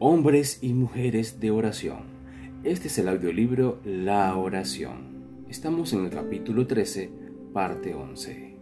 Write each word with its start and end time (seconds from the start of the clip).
Hombres 0.00 0.60
y 0.62 0.74
mujeres 0.74 1.40
de 1.40 1.50
oración. 1.50 2.04
Este 2.62 2.86
es 2.86 2.98
el 2.98 3.08
audiolibro 3.08 3.80
La 3.84 4.36
oración. 4.36 5.44
Estamos 5.48 5.92
en 5.92 6.04
el 6.04 6.10
capítulo 6.10 6.68
13, 6.68 7.10
parte 7.52 7.96
11. 7.96 8.56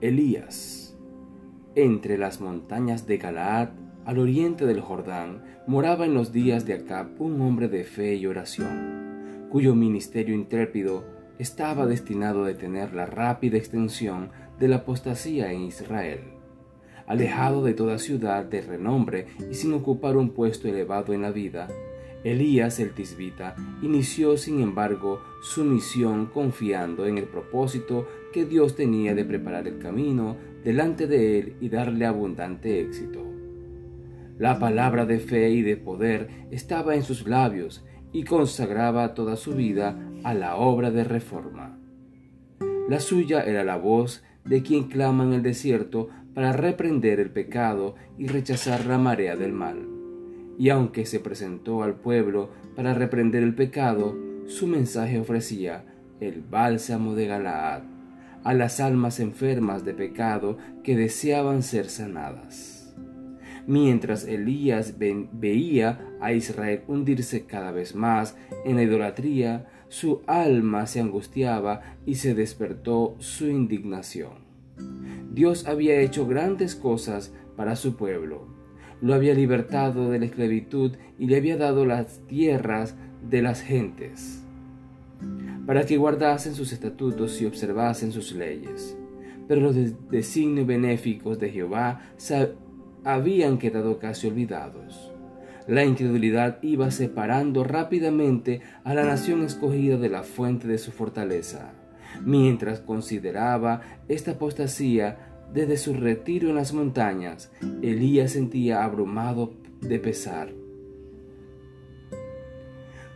Elías. 0.00 0.96
Entre 1.74 2.16
las 2.18 2.40
montañas 2.40 3.04
de 3.08 3.18
Galaad, 3.18 3.70
al 4.04 4.20
oriente 4.20 4.64
del 4.64 4.80
Jordán, 4.80 5.42
moraba 5.66 6.06
en 6.06 6.14
los 6.14 6.30
días 6.30 6.64
de 6.66 6.74
Acab 6.74 7.20
un 7.20 7.40
hombre 7.40 7.66
de 7.66 7.82
fe 7.82 8.14
y 8.14 8.28
oración, 8.28 9.48
cuyo 9.50 9.74
ministerio 9.74 10.36
intrépido 10.36 11.04
estaba 11.40 11.84
destinado 11.84 12.44
a 12.44 12.46
detener 12.46 12.94
la 12.94 13.06
rápida 13.06 13.58
extensión 13.58 14.30
de 14.60 14.68
la 14.68 14.76
apostasía 14.76 15.50
en 15.50 15.62
Israel 15.62 16.33
alejado 17.06 17.64
de 17.64 17.74
toda 17.74 17.98
ciudad 17.98 18.44
de 18.44 18.60
renombre 18.60 19.26
y 19.50 19.54
sin 19.54 19.72
ocupar 19.72 20.16
un 20.16 20.30
puesto 20.30 20.68
elevado 20.68 21.12
en 21.12 21.22
la 21.22 21.30
vida, 21.30 21.68
Elías 22.24 22.80
el 22.80 22.92
tisbita 22.92 23.54
inició 23.82 24.38
sin 24.38 24.60
embargo 24.60 25.20
su 25.42 25.62
misión 25.62 26.26
confiando 26.26 27.06
en 27.06 27.18
el 27.18 27.24
propósito 27.24 28.08
que 28.32 28.46
Dios 28.46 28.74
tenía 28.74 29.14
de 29.14 29.26
preparar 29.26 29.68
el 29.68 29.78
camino 29.78 30.36
delante 30.64 31.06
de 31.06 31.38
él 31.38 31.56
y 31.60 31.68
darle 31.68 32.06
abundante 32.06 32.80
éxito. 32.80 33.22
La 34.38 34.58
palabra 34.58 35.04
de 35.04 35.18
fe 35.18 35.50
y 35.50 35.60
de 35.60 35.76
poder 35.76 36.28
estaba 36.50 36.94
en 36.94 37.02
sus 37.02 37.26
labios 37.28 37.84
y 38.12 38.24
consagraba 38.24 39.12
toda 39.12 39.36
su 39.36 39.52
vida 39.52 39.98
a 40.24 40.32
la 40.32 40.56
obra 40.56 40.90
de 40.90 41.04
reforma. 41.04 41.78
La 42.88 43.00
suya 43.00 43.42
era 43.42 43.64
la 43.64 43.76
voz 43.76 44.24
de 44.44 44.62
quien 44.62 44.84
clama 44.84 45.24
en 45.24 45.34
el 45.34 45.42
desierto 45.42 46.08
para 46.34 46.52
reprender 46.52 47.20
el 47.20 47.30
pecado 47.30 47.94
y 48.18 48.26
rechazar 48.26 48.86
la 48.86 48.98
marea 48.98 49.36
del 49.36 49.52
mal. 49.52 49.88
Y 50.58 50.68
aunque 50.68 51.06
se 51.06 51.20
presentó 51.20 51.82
al 51.82 51.94
pueblo 51.94 52.50
para 52.76 52.94
reprender 52.94 53.42
el 53.42 53.54
pecado, 53.54 54.16
su 54.46 54.66
mensaje 54.66 55.18
ofrecía 55.18 55.84
el 56.20 56.42
bálsamo 56.42 57.14
de 57.14 57.26
Galaad 57.26 57.82
a 58.44 58.52
las 58.52 58.78
almas 58.78 59.20
enfermas 59.20 59.84
de 59.84 59.94
pecado 59.94 60.58
que 60.82 60.96
deseaban 60.96 61.62
ser 61.62 61.88
sanadas. 61.88 62.94
Mientras 63.66 64.24
Elías 64.24 64.96
veía 64.98 66.06
a 66.20 66.34
Israel 66.34 66.82
hundirse 66.86 67.46
cada 67.46 67.72
vez 67.72 67.94
más 67.94 68.36
en 68.66 68.76
la 68.76 68.82
idolatría, 68.82 69.66
su 69.88 70.20
alma 70.26 70.86
se 70.86 71.00
angustiaba 71.00 71.96
y 72.04 72.16
se 72.16 72.34
despertó 72.34 73.16
su 73.18 73.46
indignación. 73.46 74.44
Dios 75.34 75.66
había 75.66 76.00
hecho 76.00 76.28
grandes 76.28 76.76
cosas 76.76 77.32
para 77.56 77.74
su 77.74 77.96
pueblo. 77.96 78.46
Lo 79.00 79.14
había 79.14 79.34
libertado 79.34 80.10
de 80.10 80.20
la 80.20 80.26
esclavitud 80.26 80.92
y 81.18 81.26
le 81.26 81.36
había 81.36 81.56
dado 81.56 81.84
las 81.84 82.20
tierras 82.28 82.94
de 83.28 83.42
las 83.42 83.60
gentes, 83.60 84.44
para 85.66 85.84
que 85.86 85.96
guardasen 85.96 86.54
sus 86.54 86.72
estatutos 86.72 87.42
y 87.42 87.46
observasen 87.46 88.12
sus 88.12 88.32
leyes. 88.32 88.96
Pero 89.48 89.60
los 89.60 89.76
designios 90.08 90.68
benéficos 90.68 91.40
de 91.40 91.50
Jehová 91.50 92.02
habían 93.02 93.58
quedado 93.58 93.98
casi 93.98 94.28
olvidados. 94.28 95.10
La 95.66 95.84
incredulidad 95.84 96.58
iba 96.62 96.92
separando 96.92 97.64
rápidamente 97.64 98.60
a 98.84 98.94
la 98.94 99.02
nación 99.02 99.42
escogida 99.42 99.96
de 99.96 100.10
la 100.10 100.22
fuente 100.22 100.68
de 100.68 100.78
su 100.78 100.92
fortaleza. 100.92 101.72
Mientras 102.24 102.80
consideraba 102.80 103.82
esta 104.08 104.32
apostasía 104.32 105.34
desde 105.52 105.76
su 105.76 105.94
retiro 105.94 106.48
en 106.48 106.56
las 106.56 106.72
montañas, 106.72 107.52
Elías 107.82 108.32
sentía 108.32 108.84
abrumado 108.84 109.54
de 109.80 109.98
pesar. 109.98 110.52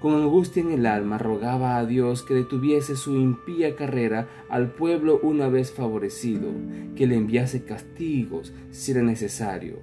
Con 0.00 0.14
angustia 0.14 0.62
en 0.62 0.70
el 0.70 0.86
alma 0.86 1.18
rogaba 1.18 1.76
a 1.76 1.84
Dios 1.84 2.22
que 2.22 2.34
detuviese 2.34 2.94
su 2.94 3.16
impía 3.16 3.74
carrera 3.74 4.28
al 4.48 4.70
pueblo 4.72 5.18
una 5.24 5.48
vez 5.48 5.72
favorecido, 5.72 6.50
que 6.94 7.08
le 7.08 7.16
enviase 7.16 7.64
castigos 7.64 8.52
si 8.70 8.92
era 8.92 9.02
necesario, 9.02 9.80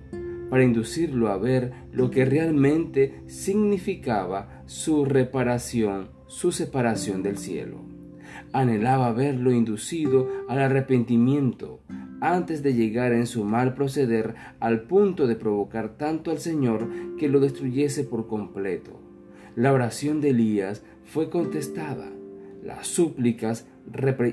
para 0.50 0.64
inducirlo 0.64 1.28
a 1.28 1.38
ver 1.38 1.74
lo 1.92 2.12
que 2.12 2.24
realmente 2.24 3.24
significaba 3.28 4.64
su 4.68 5.04
reparación, 5.04 6.12
su 6.28 6.54
separación 6.54 7.22
del 7.22 7.38
cielo 7.38 7.95
anhelaba 8.54 9.12
verlo 9.14 9.52
inducido 9.52 10.30
al 10.48 10.60
arrepentimiento 10.60 11.82
antes 12.22 12.64
de 12.64 12.74
llegar 12.74 13.14
en 13.14 13.28
su 13.28 13.44
mal 13.44 13.74
proceder 13.74 14.36
al 14.60 14.82
punto 14.84 15.28
de 15.28 15.36
provocar 15.36 15.98
tanto 15.98 16.32
al 16.32 16.40
Señor 16.40 16.88
que 17.18 17.28
lo 17.28 17.40
destruyese 17.40 18.04
por 18.04 18.28
completo. 18.28 19.00
La 19.56 19.74
oración 19.74 20.22
de 20.22 20.30
Elías 20.30 20.84
fue 21.04 21.30
contestada. 21.30 22.10
Las 22.64 22.88
súplicas 22.88 23.68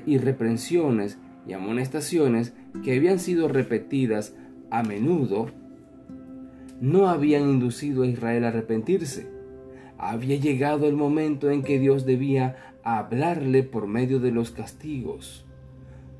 y 0.05 0.17
reprensiones 0.17 1.19
y 1.47 1.53
amonestaciones 1.53 2.53
que 2.83 2.97
habían 2.97 3.19
sido 3.19 3.47
repetidas 3.47 4.35
a 4.71 4.81
menudo 4.83 5.47
no 6.81 7.07
habían 7.07 7.43
inducido 7.43 8.03
a 8.03 8.07
Israel 8.07 8.45
a 8.45 8.47
arrepentirse 8.47 9.42
había 9.97 10.37
llegado 10.37 10.87
el 10.87 10.95
momento 10.95 11.49
en 11.49 11.63
que 11.63 11.79
Dios 11.79 12.05
debía 12.05 12.75
hablarle 12.83 13.63
por 13.63 13.87
medio 13.87 14.19
de 14.19 14.31
los 14.31 14.51
castigos, 14.51 15.45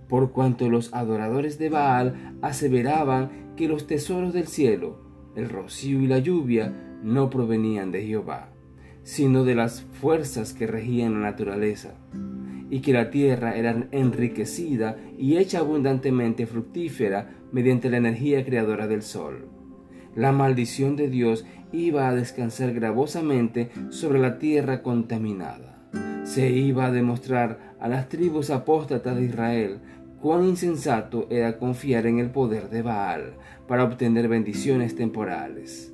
por 0.07 0.31
cuanto 0.31 0.69
los 0.69 0.93
adoradores 0.93 1.57
de 1.57 1.69
Baal 1.69 2.35
aseveraban 2.41 3.53
que 3.55 3.67
los 3.67 3.87
tesoros 3.87 4.33
del 4.33 4.47
cielo, 4.47 4.99
el 5.35 5.49
rocío 5.49 6.01
y 6.01 6.07
la 6.07 6.19
lluvia, 6.19 6.73
no 7.03 7.29
provenían 7.29 7.91
de 7.91 8.05
Jehová, 8.05 8.49
sino 9.03 9.43
de 9.43 9.55
las 9.55 9.81
fuerzas 9.81 10.53
que 10.53 10.67
regían 10.67 11.13
la 11.13 11.31
naturaleza, 11.31 11.95
y 12.69 12.79
que 12.79 12.93
la 12.93 13.09
tierra 13.09 13.55
era 13.55 13.87
enriquecida 13.91 14.97
y 15.17 15.37
hecha 15.37 15.59
abundantemente 15.59 16.47
fructífera 16.47 17.29
mediante 17.51 17.89
la 17.89 17.97
energía 17.97 18.45
creadora 18.45 18.87
del 18.87 19.03
sol 19.03 19.62
la 20.15 20.31
maldición 20.31 20.95
de 20.95 21.09
Dios 21.09 21.45
iba 21.71 22.07
a 22.07 22.15
descansar 22.15 22.73
gravosamente 22.73 23.69
sobre 23.89 24.19
la 24.19 24.37
tierra 24.39 24.83
contaminada. 24.83 25.73
Se 26.23 26.49
iba 26.49 26.85
a 26.85 26.91
demostrar 26.91 27.75
a 27.79 27.87
las 27.87 28.09
tribus 28.09 28.49
apóstatas 28.49 29.15
de 29.15 29.25
Israel 29.25 29.79
cuán 30.21 30.45
insensato 30.45 31.27
era 31.29 31.57
confiar 31.57 32.05
en 32.07 32.19
el 32.19 32.29
poder 32.29 32.69
de 32.69 32.81
Baal 32.81 33.33
para 33.67 33.83
obtener 33.83 34.29
bendiciones 34.29 34.95
temporales, 34.95 35.93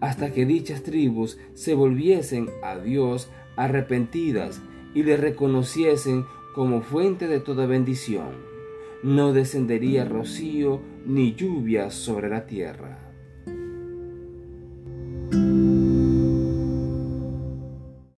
hasta 0.00 0.32
que 0.32 0.46
dichas 0.46 0.82
tribus 0.82 1.38
se 1.54 1.74
volviesen 1.74 2.48
a 2.62 2.78
Dios 2.78 3.28
arrepentidas 3.56 4.62
y 4.94 5.02
le 5.02 5.16
reconociesen 5.16 6.24
como 6.54 6.80
fuente 6.80 7.26
de 7.26 7.40
toda 7.40 7.66
bendición. 7.66 8.46
No 9.02 9.32
descendería 9.32 10.04
rocío 10.04 10.80
ni 11.04 11.34
lluvia 11.34 11.90
sobre 11.90 12.28
la 12.28 12.46
tierra. 12.46 13.05